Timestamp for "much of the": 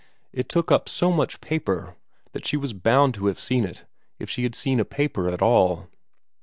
1.11-1.45